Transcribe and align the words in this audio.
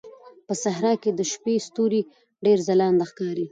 په 0.45 0.53
صحراء 0.63 0.97
کې 1.03 1.11
د 1.13 1.21
شپې 1.31 1.55
ستوري 1.67 2.01
ډېر 2.45 2.57
ځلانده 2.67 3.05
ښکاري. 3.11 3.45